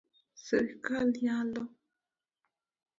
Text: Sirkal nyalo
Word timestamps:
Sirkal 0.43 1.07
nyalo 1.23 1.63